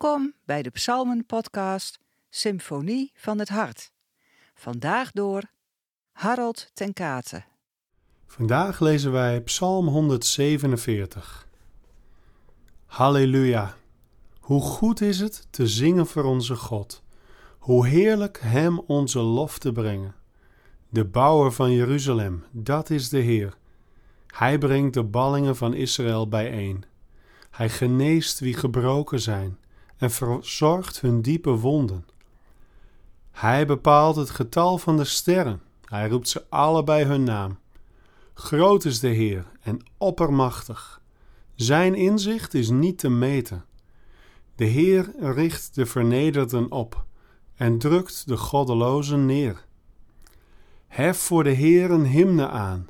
Welkom 0.00 0.34
bij 0.44 0.62
de 0.62 0.70
Psalmen-podcast 0.70 1.98
Symfonie 2.30 3.12
van 3.14 3.38
het 3.38 3.48
Hart. 3.48 3.92
Vandaag 4.54 5.10
door 5.12 5.42
Harold 6.12 6.70
ten 6.74 6.92
Kate. 6.92 7.44
Vandaag 8.26 8.80
lezen 8.80 9.12
wij 9.12 9.40
Psalm 9.40 9.86
147. 9.86 11.48
Halleluja! 12.86 13.74
Hoe 14.40 14.60
goed 14.60 15.00
is 15.00 15.20
het 15.20 15.46
te 15.50 15.66
zingen 15.66 16.06
voor 16.06 16.24
onze 16.24 16.54
God. 16.54 17.02
Hoe 17.58 17.86
heerlijk 17.86 18.40
Hem 18.42 18.78
onze 18.78 19.20
lof 19.20 19.58
te 19.58 19.72
brengen. 19.72 20.14
De 20.88 21.04
bouwer 21.04 21.52
van 21.52 21.72
Jeruzalem, 21.72 22.44
dat 22.50 22.90
is 22.90 23.08
de 23.08 23.20
Heer. 23.20 23.56
Hij 24.26 24.58
brengt 24.58 24.94
de 24.94 25.04
ballingen 25.04 25.56
van 25.56 25.74
Israël 25.74 26.28
bijeen. 26.28 26.84
Hij 27.50 27.68
geneest 27.68 28.38
wie 28.38 28.54
gebroken 28.54 29.20
zijn 29.20 29.58
en 29.98 30.10
verzorgt 30.10 31.00
hun 31.00 31.22
diepe 31.22 31.50
wonden. 31.50 32.06
Hij 33.30 33.66
bepaalt 33.66 34.16
het 34.16 34.30
getal 34.30 34.78
van 34.78 34.96
de 34.96 35.04
sterren. 35.04 35.60
Hij 35.84 36.08
roept 36.08 36.28
ze 36.28 36.44
allebei 36.48 37.04
hun 37.04 37.22
naam. 37.22 37.58
Groot 38.34 38.84
is 38.84 39.00
de 39.00 39.08
Heer 39.08 39.46
en 39.60 39.80
oppermachtig. 39.96 41.00
Zijn 41.54 41.94
inzicht 41.94 42.54
is 42.54 42.70
niet 42.70 42.98
te 42.98 43.08
meten. 43.08 43.64
De 44.54 44.64
Heer 44.64 45.12
richt 45.18 45.74
de 45.74 45.86
vernederden 45.86 46.70
op 46.70 47.04
en 47.54 47.78
drukt 47.78 48.26
de 48.26 48.36
goddelozen 48.36 49.26
neer. 49.26 49.66
Hef 50.86 51.18
voor 51.18 51.44
de 51.44 51.50
Heer 51.50 51.90
een 51.90 52.06
hymne 52.06 52.48
aan. 52.48 52.88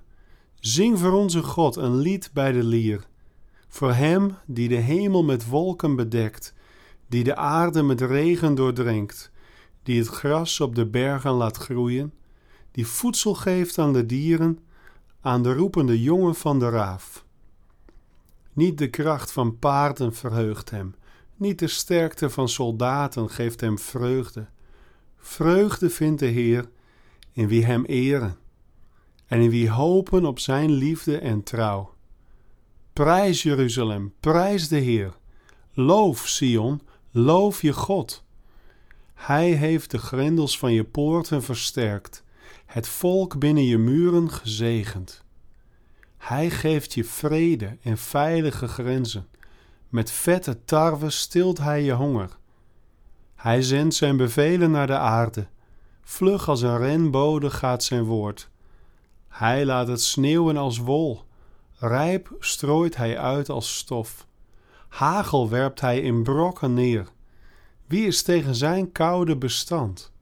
Zing 0.60 0.98
voor 0.98 1.12
onze 1.12 1.42
God 1.42 1.76
een 1.76 1.96
lied 1.96 2.30
bij 2.32 2.52
de 2.52 2.64
lier. 2.64 3.06
Voor 3.68 3.92
Hem 3.92 4.36
die 4.46 4.68
de 4.68 4.74
hemel 4.74 5.24
met 5.24 5.48
wolken 5.48 5.96
bedekt, 5.96 6.54
die 7.08 7.24
de 7.24 7.36
aarde 7.36 7.82
met 7.82 8.00
regen 8.00 8.54
doordrenkt, 8.54 9.30
die 9.82 9.98
het 9.98 10.08
gras 10.08 10.60
op 10.60 10.74
de 10.74 10.86
bergen 10.86 11.30
laat 11.30 11.56
groeien, 11.56 12.12
die 12.70 12.86
voedsel 12.86 13.34
geeft 13.34 13.78
aan 13.78 13.92
de 13.92 14.06
dieren, 14.06 14.58
aan 15.20 15.42
de 15.42 15.52
roepende 15.52 16.02
jongen 16.02 16.34
van 16.34 16.58
de 16.58 16.68
raaf. 16.68 17.24
Niet 18.52 18.78
de 18.78 18.88
kracht 18.88 19.32
van 19.32 19.58
paarden 19.58 20.14
verheugt 20.14 20.70
hem, 20.70 20.94
niet 21.36 21.58
de 21.58 21.66
sterkte 21.66 22.30
van 22.30 22.48
soldaten 22.48 23.30
geeft 23.30 23.60
hem 23.60 23.78
vreugde. 23.78 24.46
Vreugde 25.16 25.90
vindt 25.90 26.20
de 26.20 26.26
Heer 26.26 26.68
in 27.32 27.48
wie 27.48 27.64
hem 27.64 27.84
eren 27.84 28.36
en 29.26 29.40
in 29.40 29.50
wie 29.50 29.70
hopen 29.70 30.24
op 30.24 30.38
zijn 30.38 30.70
liefde 30.70 31.18
en 31.18 31.42
trouw. 31.42 31.94
Prijs 32.92 33.42
Jeruzalem, 33.42 34.14
prijs 34.20 34.68
de 34.68 34.76
Heer. 34.76 35.16
Loof 35.72 36.28
Sion, 36.28 36.80
loof 37.10 37.62
je 37.62 37.72
God. 37.72 38.24
Hij 39.14 39.50
heeft 39.50 39.90
de 39.90 39.98
grendels 39.98 40.58
van 40.58 40.72
je 40.72 40.84
poorten 40.84 41.42
versterkt, 41.42 42.24
het 42.66 42.88
volk 42.88 43.38
binnen 43.38 43.64
je 43.64 43.78
muren 43.78 44.30
gezegend. 44.30 45.24
Hij 46.16 46.50
geeft 46.50 46.94
je 46.94 47.04
vrede 47.04 47.76
en 47.82 47.98
veilige 47.98 48.68
grenzen. 48.68 49.26
Met 49.88 50.10
vette 50.10 50.64
tarwe 50.64 51.10
stilt 51.10 51.58
hij 51.58 51.82
je 51.82 51.92
honger. 51.92 52.36
Hij 53.34 53.62
zendt 53.62 53.94
zijn 53.94 54.16
bevelen 54.16 54.70
naar 54.70 54.86
de 54.86 54.98
aarde. 54.98 55.46
Vlug 56.02 56.48
als 56.48 56.62
een 56.62 56.78
renbode 56.78 57.50
gaat 57.50 57.84
zijn 57.84 58.04
woord. 58.04 58.50
Hij 59.28 59.64
laat 59.64 59.88
het 59.88 60.02
sneeuwen 60.02 60.56
als 60.56 60.78
wol. 60.78 61.22
Rijp 61.78 62.36
strooit 62.38 62.96
hij 62.96 63.18
uit 63.18 63.48
als 63.48 63.76
stof. 63.76 64.26
Hagel 64.88 65.48
werpt 65.48 65.80
hij 65.80 66.00
in 66.00 66.22
brokken 66.22 66.74
neer. 66.74 67.06
Wie 67.86 68.06
is 68.06 68.22
tegen 68.22 68.54
zijn 68.54 68.92
koude 68.92 69.36
bestand? 69.36 70.12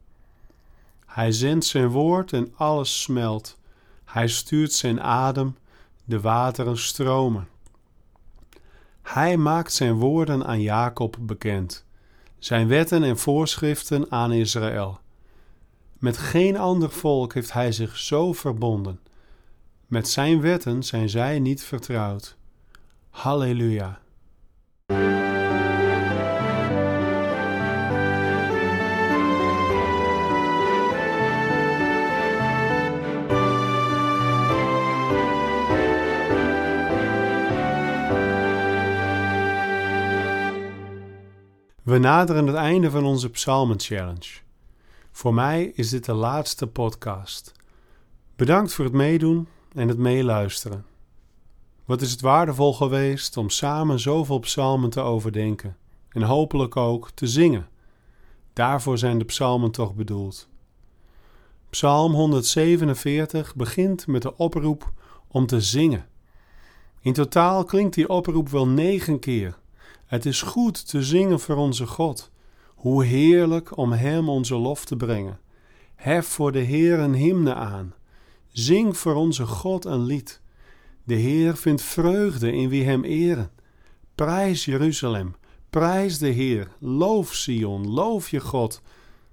Hij 1.07 1.33
zendt 1.33 1.65
zijn 1.65 1.89
woord 1.89 2.33
en 2.33 2.53
alles 2.57 3.03
smelt. 3.03 3.59
Hij 4.05 4.29
stuurt 4.29 4.73
zijn 4.73 5.01
adem, 5.01 5.57
de 6.05 6.21
wateren 6.21 6.79
stromen. 6.79 7.49
Hij 9.03 9.37
maakt 9.37 9.73
zijn 9.73 9.95
woorden 9.95 10.47
aan 10.47 10.61
Jacob 10.61 11.17
bekend, 11.21 11.85
zijn 12.39 12.69
wetten 12.69 13.03
en 13.03 13.19
voorschriften 13.19 14.11
aan 14.11 14.33
Israël. 14.33 15.01
Met 15.99 16.17
geen 16.17 16.57
ander 16.57 16.91
volk 16.91 17.35
heeft 17.35 17.53
hij 17.53 17.73
zich 17.73 17.97
zo 17.97 18.33
verbonden. 18.33 19.01
Met 19.87 20.09
zijn 20.09 20.41
wetten 20.41 20.83
zijn 20.83 21.09
zij 21.09 21.39
niet 21.39 21.65
vertrouwd. 21.65 22.37
Halleluja. 23.11 24.01
We 41.87 41.99
naderen 41.99 42.47
het 42.47 42.57
einde 42.57 42.91
van 42.91 43.05
onze 43.05 43.31
Psalmen 43.31 43.81
Challenge. 43.81 44.41
Voor 45.13 45.35
mij 45.35 45.65
is 45.75 45.91
dit 45.91 46.05
de 46.05 46.13
laatste 46.13 46.67
podcast. 46.67 47.53
Bedankt 48.37 48.73
voor 48.73 48.85
het 48.85 48.95
meedoen 48.95 49.49
en 49.73 49.89
het 49.89 49.99
meeluisteren. 49.99 50.85
Wat 51.85 52.01
is 52.03 52.11
het 52.11 52.21
waardevol 52.21 52.75
geweest 52.75 53.37
om 53.37 53.51
samen 53.51 54.01
zoveel 54.01 54.39
psalmen 54.39 54.91
te 54.91 55.01
overdenken 55.01 55.77
en 56.09 56.23
hopelijk 56.23 56.77
ook 56.77 57.11
te 57.11 57.27
zingen. 57.27 57.69
Daarvoor 58.53 58.99
zijn 58.99 59.19
de 59.19 59.25
psalmen 59.25 59.71
toch 59.71 59.95
bedoeld. 59.95 60.49
Psalm 61.71 62.13
147 62.13 63.55
begint 63.55 64.07
met 64.07 64.23
de 64.23 64.37
oproep 64.37 64.93
om 65.29 65.47
te 65.47 65.61
zingen. 65.61 66.07
In 67.01 67.13
totaal 67.13 67.65
klinkt 67.65 67.95
die 67.95 68.09
oproep 68.09 68.49
wel 68.49 68.69
negen 68.69 69.19
keer. 69.19 69.59
Het 70.07 70.27
is 70.27 70.43
goed 70.43 70.89
te 70.89 71.03
zingen 71.03 71.41
voor 71.41 71.57
onze 71.57 71.87
God. 71.87 72.31
Hoe 72.75 73.05
heerlijk 73.05 73.77
om 73.77 73.93
Hem 73.93 74.29
onze 74.29 74.57
lof 74.57 74.85
te 74.85 74.97
brengen. 74.97 75.41
Hef 75.95 76.27
voor 76.27 76.53
de 76.53 76.59
Heer 76.59 76.99
een 76.99 77.15
hymne 77.15 77.55
aan. 77.55 77.95
Zing 78.49 78.97
voor 78.97 79.15
onze 79.15 79.47
God 79.47 79.85
een 79.85 80.05
lied. 80.05 80.41
De 81.05 81.15
Heer 81.15 81.57
vindt 81.57 81.83
vreugde 81.83 82.53
in 82.53 82.69
wie 82.69 82.85
Hem 82.85 83.05
eren. 83.05 83.51
Prijs 84.15 84.65
Jeruzalem, 84.65 85.35
prijs 85.71 86.19
de 86.19 86.29
Heer, 86.29 86.69
loof 86.79 87.35
Sion, 87.35 87.89
loof 87.89 88.29
je 88.29 88.41
God. 88.41 88.83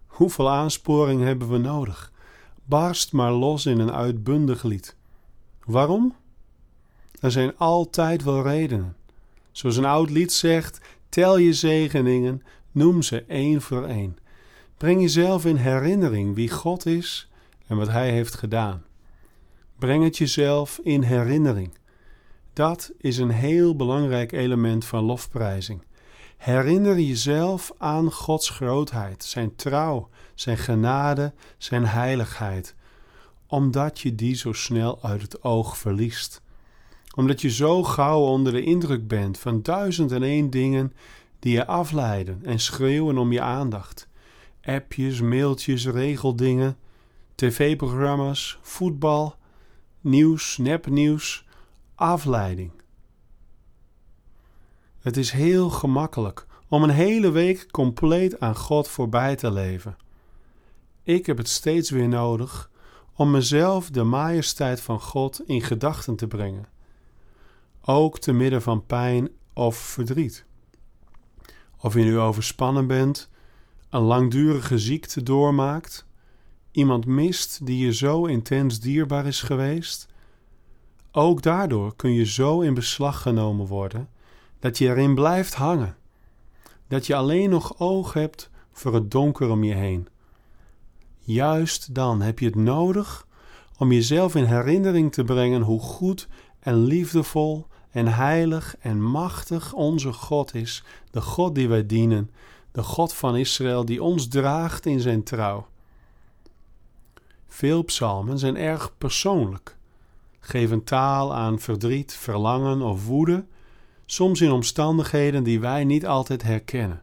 Hoeveel 0.07 0.49
aansporing 0.49 1.21
hebben 1.23 1.49
we 1.49 1.57
nodig? 1.57 2.11
Barst 2.63 3.11
maar 3.11 3.31
los 3.31 3.65
in 3.65 3.79
een 3.79 3.91
uitbundig 3.91 4.63
lied. 4.63 4.95
Waarom? 5.65 6.15
Er 7.19 7.31
zijn 7.31 7.57
altijd 7.57 8.23
wel 8.23 8.41
redenen. 8.41 8.95
Zoals 9.53 9.77
een 9.77 9.85
oud 9.85 10.09
lied 10.09 10.31
zegt: 10.31 10.79
tel 11.09 11.37
je 11.37 11.53
zegeningen, 11.53 12.43
noem 12.71 13.01
ze 13.01 13.23
één 13.27 13.61
voor 13.61 13.85
één. 13.85 14.17
Breng 14.77 15.01
jezelf 15.01 15.45
in 15.45 15.55
herinnering 15.55 16.35
wie 16.35 16.49
God 16.49 16.85
is 16.85 17.29
en 17.67 17.77
wat 17.77 17.87
Hij 17.87 18.11
heeft 18.11 18.35
gedaan. 18.35 18.83
Breng 19.79 20.03
het 20.03 20.17
jezelf 20.17 20.79
in 20.83 21.01
herinnering. 21.01 21.77
Dat 22.53 22.91
is 22.97 23.17
een 23.17 23.29
heel 23.29 23.75
belangrijk 23.75 24.31
element 24.31 24.85
van 24.85 25.03
lofprijzing. 25.03 25.83
Herinner 26.37 26.99
jezelf 26.99 27.71
aan 27.77 28.11
Gods 28.11 28.49
grootheid, 28.49 29.23
Zijn 29.23 29.55
trouw, 29.55 30.09
Zijn 30.35 30.57
genade, 30.57 31.33
Zijn 31.57 31.85
heiligheid, 31.85 32.75
omdat 33.47 33.99
je 33.99 34.15
die 34.15 34.35
zo 34.35 34.53
snel 34.53 35.03
uit 35.03 35.21
het 35.21 35.43
oog 35.43 35.77
verliest. 35.77 36.41
Omdat 37.15 37.41
je 37.41 37.49
zo 37.49 37.83
gauw 37.83 38.19
onder 38.19 38.53
de 38.53 38.63
indruk 38.63 39.07
bent 39.07 39.37
van 39.37 39.61
duizend 39.61 40.11
en 40.11 40.23
één 40.23 40.49
dingen 40.49 40.93
die 41.39 41.53
je 41.53 41.65
afleiden 41.65 42.39
en 42.43 42.59
schreeuwen 42.59 43.17
om 43.17 43.31
je 43.31 43.41
aandacht. 43.41 44.07
Appjes, 44.63 45.21
mailtjes, 45.21 45.85
regeldingen, 45.87 46.77
tv-programma's, 47.35 48.59
voetbal, 48.61 49.35
nieuws, 50.01 50.57
nepnieuws, 50.57 51.45
afleiding. 51.95 52.71
Het 54.99 55.17
is 55.17 55.31
heel 55.31 55.69
gemakkelijk 55.69 56.45
om 56.67 56.83
een 56.83 56.89
hele 56.89 57.31
week 57.31 57.71
compleet 57.71 58.39
aan 58.39 58.55
God 58.55 58.87
voorbij 58.87 59.35
te 59.35 59.51
leven. 59.51 59.97
Ik 61.03 61.25
heb 61.25 61.37
het 61.37 61.49
steeds 61.49 61.89
weer 61.89 62.07
nodig 62.07 62.71
om 63.15 63.31
mezelf 63.31 63.89
de 63.89 64.03
majesteit 64.03 64.81
van 64.81 65.01
God 65.01 65.41
in 65.45 65.61
gedachten 65.61 66.15
te 66.15 66.27
brengen, 66.27 66.65
ook 67.85 68.19
te 68.19 68.31
midden 68.31 68.61
van 68.61 68.85
pijn 68.85 69.29
of 69.53 69.77
verdriet. 69.77 70.45
Of 71.79 71.93
je 71.93 72.03
nu 72.03 72.19
overspannen 72.19 72.87
bent, 72.87 73.29
een 73.89 74.01
langdurige 74.01 74.79
ziekte 74.79 75.23
doormaakt, 75.23 76.05
iemand 76.71 77.05
mist 77.05 77.65
die 77.65 77.85
je 77.85 77.93
zo 77.93 78.25
intens 78.25 78.79
dierbaar 78.79 79.25
is 79.25 79.41
geweest, 79.41 80.07
ook 81.11 81.41
daardoor 81.41 81.95
kun 81.95 82.13
je 82.13 82.25
zo 82.25 82.61
in 82.61 82.73
beslag 82.73 83.21
genomen 83.21 83.65
worden 83.65 84.09
dat 84.59 84.77
je 84.77 84.87
erin 84.87 85.15
blijft 85.15 85.53
hangen. 85.53 85.95
dat 86.87 87.05
je 87.05 87.15
alleen 87.15 87.49
nog 87.49 87.79
oog 87.79 88.13
hebt 88.13 88.49
voor 88.71 88.93
het 88.93 89.11
donker 89.11 89.49
om 89.49 89.63
je 89.63 89.73
heen. 89.73 90.07
Juist 91.19 91.95
dan 91.95 92.21
heb 92.21 92.39
je 92.39 92.45
het 92.45 92.55
nodig 92.55 93.27
om 93.77 93.91
jezelf 93.91 94.35
in 94.35 94.43
herinnering 94.43 95.11
te 95.11 95.23
brengen 95.23 95.61
hoe 95.61 95.79
goed 95.79 96.27
en 96.59 96.75
liefdevol 96.75 97.67
en 97.93 98.07
heilig 98.07 98.75
en 98.79 99.01
machtig 99.01 99.73
onze 99.73 100.13
God 100.13 100.55
is, 100.55 100.83
de 101.11 101.21
God 101.21 101.55
die 101.55 101.67
wij 101.67 101.85
dienen, 101.85 102.31
de 102.71 102.83
God 102.83 103.13
van 103.13 103.35
Israël 103.37 103.85
die 103.85 104.03
ons 104.03 104.27
draagt 104.27 104.85
in 104.85 104.99
zijn 104.99 105.23
trouw. 105.23 105.67
Veel 107.47 107.83
psalmen 107.83 108.39
zijn 108.39 108.57
erg 108.57 108.97
persoonlijk, 108.97 109.77
geven 110.39 110.83
taal 110.83 111.33
aan 111.33 111.59
verdriet, 111.59 112.13
verlangen 112.13 112.81
of 112.81 113.05
woede, 113.05 113.45
soms 114.05 114.41
in 114.41 114.51
omstandigheden 114.51 115.43
die 115.43 115.59
wij 115.59 115.83
niet 115.83 116.05
altijd 116.05 116.43
herkennen. 116.43 117.01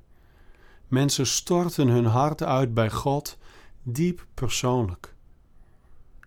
Mensen 0.88 1.26
storten 1.26 1.88
hun 1.88 2.06
hart 2.06 2.42
uit 2.42 2.74
bij 2.74 2.90
God, 2.90 3.38
diep 3.82 4.26
persoonlijk. 4.34 5.14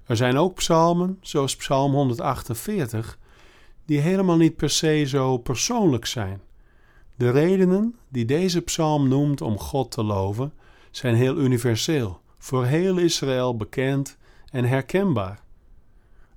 Er 0.06 0.16
zijn 0.16 0.38
ook 0.38 0.56
psalmen, 0.56 1.18
zoals 1.21 1.56
Psalm 1.56 1.94
148, 1.94 3.18
die 3.85 4.00
helemaal 4.00 4.38
niet 4.38 4.56
per 4.56 4.69
se 4.69 5.03
zo 5.07 5.38
persoonlijk 5.38 6.06
zijn. 6.06 6.41
De 7.15 7.31
redenen 7.31 7.95
die 8.09 8.25
deze 8.25 8.62
psalm 8.62 9.07
noemt 9.07 9.41
om 9.41 9.59
God 9.59 9.91
te 9.91 10.03
loven 10.03 10.53
zijn 10.91 11.15
heel 11.15 11.38
universeel, 11.38 12.21
voor 12.38 12.65
heel 12.65 12.97
Israël 12.97 13.57
bekend 13.57 14.18
en 14.51 14.65
herkenbaar. 14.65 15.41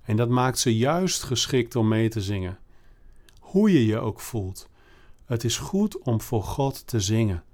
En 0.03 0.17
dat 0.17 0.29
maakt 0.29 0.59
ze 0.59 0.77
juist 0.77 1.23
geschikt 1.23 1.77
om 1.77 1.89
mee 1.89 2.09
te 2.09 2.21
zingen. 2.21 2.59
Hoe 3.41 3.73
je 3.73 3.87
je 3.87 3.99
ook 3.99 4.21
voelt, 4.21 4.69
het 5.25 5.45
is 5.45 5.59
goed 5.59 5.99
om 5.99 6.21
voor 6.21 6.43
God 6.43 6.87
te 6.87 7.01
zingen, 7.01 7.45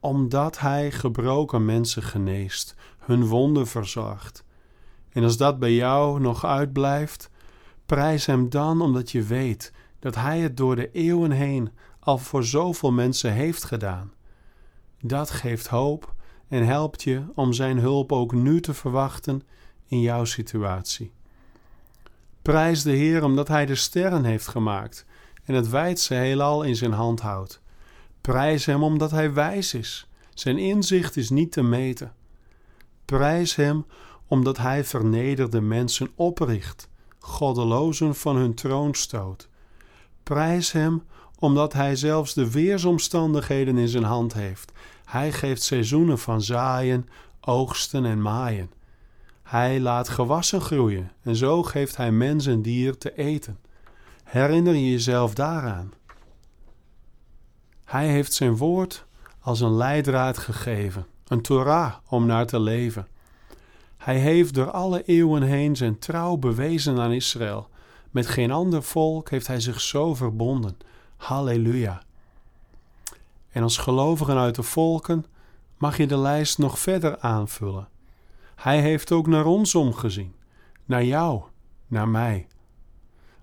omdat 0.00 0.58
Hij 0.58 0.90
gebroken 0.90 1.64
mensen 1.64 2.02
geneest, 2.02 2.74
hun 2.98 3.26
wonden 3.26 3.66
verzorgt. 3.66 4.44
En 5.08 5.22
als 5.22 5.36
dat 5.36 5.58
bij 5.58 5.74
jou 5.74 6.20
nog 6.20 6.44
uitblijft, 6.44 7.30
prijs 7.86 8.26
Hem 8.26 8.48
dan 8.48 8.80
omdat 8.80 9.10
je 9.10 9.22
weet 9.22 9.72
dat 9.98 10.14
Hij 10.14 10.40
het 10.40 10.56
door 10.56 10.76
de 10.76 10.90
eeuwen 10.90 11.30
heen 11.30 11.70
al 12.00 12.18
voor 12.18 12.44
zoveel 12.44 12.92
mensen 12.92 13.32
heeft 13.32 13.64
gedaan. 13.64 14.12
Dat 15.00 15.30
geeft 15.30 15.66
hoop 15.66 16.14
en 16.48 16.66
helpt 16.66 17.02
je 17.02 17.22
om 17.34 17.52
Zijn 17.52 17.78
hulp 17.78 18.12
ook 18.12 18.32
nu 18.32 18.60
te 18.60 18.74
verwachten 18.74 19.42
in 19.86 20.00
jouw 20.00 20.24
situatie. 20.24 21.12
Prijs 22.42 22.82
de 22.82 22.90
Heer 22.90 23.24
omdat 23.24 23.48
Hij 23.48 23.66
de 23.66 23.74
sterren 23.74 24.24
heeft 24.24 24.48
gemaakt 24.48 25.06
en 25.44 25.54
het 25.54 25.68
wijdse 25.68 26.14
heelal 26.14 26.62
in 26.62 26.76
zijn 26.76 26.92
hand 26.92 27.20
houdt. 27.20 27.60
Prijs 28.20 28.66
Hem 28.66 28.82
omdat 28.82 29.10
Hij 29.10 29.32
wijs 29.32 29.74
is. 29.74 30.08
Zijn 30.34 30.58
inzicht 30.58 31.16
is 31.16 31.30
niet 31.30 31.52
te 31.52 31.62
meten. 31.62 32.14
Prijs 33.04 33.54
Hem 33.54 33.86
omdat 34.26 34.56
Hij 34.56 34.84
vernederde 34.84 35.60
mensen 35.60 36.10
opricht, 36.14 36.88
goddelozen 37.26 38.14
van 38.14 38.36
hun 38.36 38.54
troon 38.54 38.94
stoot. 38.94 39.48
Prijs 40.22 40.72
Hem 40.72 41.02
omdat 41.38 41.72
Hij 41.72 41.96
zelfs 41.96 42.34
de 42.34 42.50
weersomstandigheden 42.50 43.78
in 43.78 43.88
zijn 43.88 44.04
hand 44.04 44.32
heeft. 44.32 44.72
Hij 45.04 45.32
geeft 45.32 45.62
seizoenen 45.62 46.18
van 46.18 46.42
zaaien, 46.42 47.08
oogsten 47.40 48.04
en 48.04 48.22
maaien. 48.22 48.70
Hij 49.42 49.80
laat 49.80 50.08
gewassen 50.08 50.60
groeien 50.60 51.10
en 51.22 51.36
zo 51.36 51.62
geeft 51.62 51.96
Hij 51.96 52.12
mens 52.12 52.46
en 52.46 52.62
dier 52.62 52.98
te 52.98 53.14
eten. 53.14 53.58
Herinner 54.24 54.74
je 54.74 54.90
jezelf 54.90 55.34
daaraan. 55.34 55.92
Hij 57.84 58.08
heeft 58.08 58.32
zijn 58.32 58.56
woord 58.56 59.04
als 59.40 59.60
een 59.60 59.76
leidraad 59.76 60.38
gegeven, 60.38 61.06
een 61.26 61.42
Torah 61.42 61.94
om 62.08 62.26
naar 62.26 62.46
te 62.46 62.60
leven. 62.60 63.08
Hij 64.06 64.18
heeft 64.18 64.54
door 64.54 64.70
alle 64.70 65.02
eeuwen 65.04 65.42
heen 65.42 65.76
zijn 65.76 65.98
trouw 65.98 66.36
bewezen 66.36 66.98
aan 66.98 67.12
Israël. 67.12 67.68
Met 68.10 68.26
geen 68.26 68.50
ander 68.50 68.82
volk 68.82 69.30
heeft 69.30 69.46
hij 69.46 69.60
zich 69.60 69.80
zo 69.80 70.14
verbonden. 70.14 70.76
Halleluja. 71.16 72.02
En 73.50 73.62
als 73.62 73.76
gelovigen 73.76 74.36
uit 74.36 74.54
de 74.54 74.62
volken 74.62 75.24
mag 75.78 75.96
je 75.96 76.06
de 76.06 76.16
lijst 76.16 76.58
nog 76.58 76.78
verder 76.78 77.18
aanvullen. 77.18 77.88
Hij 78.54 78.80
heeft 78.80 79.12
ook 79.12 79.26
naar 79.26 79.46
ons 79.46 79.74
omgezien, 79.74 80.34
naar 80.84 81.04
jou, 81.04 81.42
naar 81.86 82.08
mij. 82.08 82.46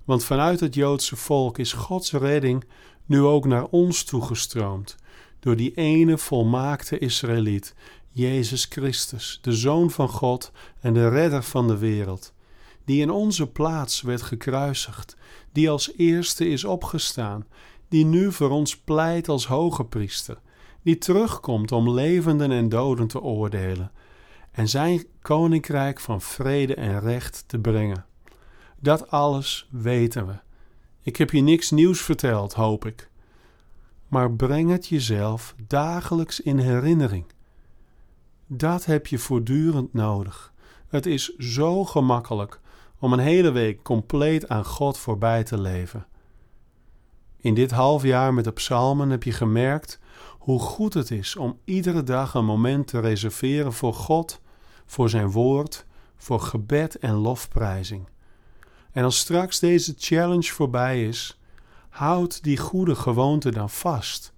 Want 0.03 0.23
vanuit 0.23 0.59
het 0.59 0.73
Joodse 0.73 1.15
volk 1.15 1.57
is 1.57 1.73
Gods 1.73 2.11
redding 2.11 2.63
nu 3.05 3.21
ook 3.21 3.45
naar 3.45 3.65
ons 3.65 4.03
toegestroomd, 4.03 4.95
door 5.39 5.55
die 5.55 5.73
ene 5.73 6.17
volmaakte 6.17 6.97
Israëliet, 6.97 7.75
Jezus 8.15 8.65
Christus, 8.65 9.39
de 9.41 9.53
Zoon 9.53 9.91
van 9.91 10.09
God 10.09 10.51
en 10.79 10.93
de 10.93 11.09
Redder 11.09 11.43
van 11.43 11.67
de 11.67 11.77
wereld, 11.77 12.33
die 12.85 13.01
in 13.01 13.11
onze 13.11 13.47
plaats 13.47 14.01
werd 14.01 14.21
gekruisigd, 14.21 15.15
die 15.51 15.69
als 15.69 15.93
eerste 15.97 16.47
is 16.47 16.63
opgestaan, 16.63 17.45
die 17.87 18.05
nu 18.05 18.31
voor 18.31 18.49
ons 18.49 18.77
pleit 18.77 19.29
als 19.29 19.47
hoge 19.47 19.85
priester, 19.85 20.41
die 20.81 20.97
terugkomt 20.97 21.71
om 21.71 21.89
levenden 21.89 22.51
en 22.51 22.69
doden 22.69 23.07
te 23.07 23.21
oordelen 23.21 23.91
en 24.51 24.69
zijn 24.69 25.05
koninkrijk 25.21 25.99
van 25.99 26.21
vrede 26.21 26.75
en 26.75 26.99
recht 26.99 27.43
te 27.47 27.59
brengen. 27.59 28.05
Dat 28.79 29.09
alles 29.09 29.67
weten 29.71 30.27
we. 30.27 30.33
Ik 31.01 31.17
heb 31.17 31.31
je 31.31 31.41
niks 31.41 31.71
nieuws 31.71 32.01
verteld, 32.01 32.53
hoop 32.53 32.85
ik. 32.85 33.09
Maar 34.07 34.31
breng 34.31 34.69
het 34.69 34.87
jezelf 34.87 35.55
dagelijks 35.67 36.39
in 36.39 36.57
herinnering. 36.57 37.25
Dat 38.47 38.85
heb 38.85 39.07
je 39.07 39.17
voortdurend 39.17 39.93
nodig. 39.93 40.53
Het 40.87 41.05
is 41.05 41.35
zo 41.37 41.85
gemakkelijk 41.85 42.59
om 42.99 43.13
een 43.13 43.19
hele 43.19 43.51
week 43.51 43.83
compleet 43.83 44.49
aan 44.49 44.65
God 44.65 44.97
voorbij 44.97 45.43
te 45.43 45.61
leven. 45.61 46.05
In 47.37 47.53
dit 47.53 47.71
half 47.71 48.03
jaar 48.03 48.33
met 48.33 48.43
de 48.43 48.51
psalmen 48.51 49.09
heb 49.09 49.23
je 49.23 49.31
gemerkt 49.31 49.99
hoe 50.39 50.59
goed 50.59 50.93
het 50.93 51.11
is 51.11 51.35
om 51.35 51.59
iedere 51.63 52.03
dag 52.03 52.33
een 52.33 52.45
moment 52.45 52.87
te 52.87 52.99
reserveren 52.99 53.73
voor 53.73 53.93
God, 53.93 54.41
voor 54.85 55.09
zijn 55.09 55.31
woord, 55.31 55.85
voor 56.15 56.39
gebed 56.39 56.97
en 56.97 57.13
lofprijzing. 57.13 58.07
En 58.91 59.03
als 59.03 59.17
straks 59.17 59.59
deze 59.59 59.93
challenge 59.97 60.51
voorbij 60.51 61.07
is, 61.07 61.39
houd 61.89 62.43
die 62.43 62.57
goede 62.57 62.95
gewoonte 62.95 63.51
dan 63.51 63.69
vast. 63.69 64.33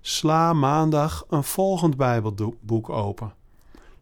Sla 0.00 0.52
maandag 0.52 1.24
een 1.28 1.44
volgend 1.44 1.96
Bijbelboek 1.96 2.88
open. 2.88 3.34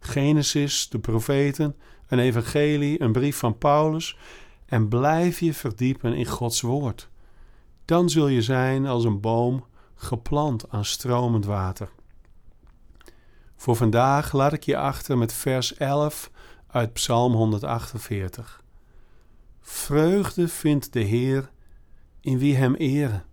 Genesis, 0.06 0.88
de 0.88 0.98
profeten, 0.98 1.76
een 2.06 2.18
evangelie, 2.18 3.00
een 3.00 3.12
brief 3.12 3.36
van 3.36 3.58
Paulus 3.58 4.16
en 4.66 4.88
blijf 4.88 5.40
je 5.40 5.54
verdiepen 5.54 6.14
in 6.14 6.26
Gods 6.26 6.60
woord. 6.60 7.08
Dan 7.84 8.10
zul 8.10 8.28
je 8.28 8.42
zijn 8.42 8.86
als 8.86 9.04
een 9.04 9.20
boom 9.20 9.64
geplant 9.94 10.70
aan 10.70 10.84
stromend 10.84 11.44
water. 11.44 11.90
Voor 13.56 13.76
vandaag 13.76 14.32
laat 14.32 14.52
ik 14.52 14.62
je 14.62 14.76
achter 14.76 15.18
met 15.18 15.32
vers 15.32 15.76
11 15.76 16.30
uit 16.66 16.92
Psalm 16.92 17.32
148. 17.32 18.62
Vreugde 19.60 20.48
vindt 20.48 20.92
de 20.92 21.00
Heer 21.00 21.50
in 22.20 22.38
wie 22.38 22.56
hem 22.56 22.74
eren 22.74 23.24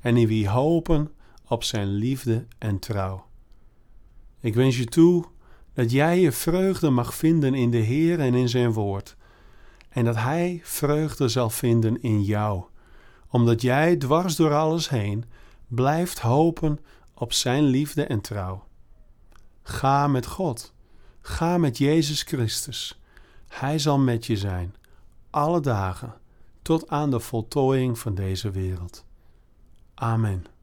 en 0.00 0.16
in 0.16 0.26
wie 0.26 0.48
hopen 0.48 1.10
op 1.48 1.64
zijn 1.64 1.88
liefde 1.88 2.46
en 2.58 2.78
trouw. 2.78 3.26
Ik 4.40 4.54
wens 4.54 4.78
je 4.78 4.84
toe 4.84 5.24
dat 5.76 5.90
jij 5.90 6.20
je 6.20 6.32
vreugde 6.32 6.90
mag 6.90 7.14
vinden 7.14 7.54
in 7.54 7.70
de 7.70 7.76
Heer 7.76 8.20
en 8.20 8.34
in 8.34 8.48
zijn 8.48 8.72
woord, 8.72 9.16
en 9.88 10.04
dat 10.04 10.16
Hij 10.16 10.60
vreugde 10.62 11.28
zal 11.28 11.50
vinden 11.50 12.02
in 12.02 12.22
jou, 12.22 12.64
omdat 13.28 13.62
jij 13.62 13.96
dwars 13.96 14.36
door 14.36 14.54
alles 14.54 14.88
heen 14.88 15.24
blijft 15.66 16.18
hopen 16.18 16.78
op 17.14 17.32
Zijn 17.32 17.64
liefde 17.64 18.04
en 18.04 18.20
trouw. 18.20 18.64
Ga 19.62 20.06
met 20.06 20.26
God, 20.26 20.74
ga 21.20 21.58
met 21.58 21.78
Jezus 21.78 22.22
Christus. 22.22 23.00
Hij 23.48 23.78
zal 23.78 23.98
met 23.98 24.26
je 24.26 24.36
zijn 24.36 24.74
alle 25.30 25.60
dagen 25.60 26.14
tot 26.62 26.88
aan 26.88 27.10
de 27.10 27.20
voltooiing 27.20 27.98
van 27.98 28.14
deze 28.14 28.50
wereld. 28.50 29.04
Amen. 29.94 30.55